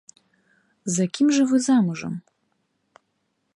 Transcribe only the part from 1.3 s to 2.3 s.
жа вы замужам?